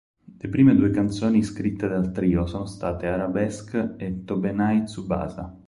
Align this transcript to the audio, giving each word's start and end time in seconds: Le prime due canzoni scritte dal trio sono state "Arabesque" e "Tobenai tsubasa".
Le 0.35 0.49
prime 0.49 0.73
due 0.73 0.89
canzoni 0.89 1.43
scritte 1.43 1.87
dal 1.87 2.11
trio 2.11 2.47
sono 2.47 2.65
state 2.65 3.05
"Arabesque" 3.05 3.93
e 3.99 4.23
"Tobenai 4.23 4.85
tsubasa". 4.85 5.55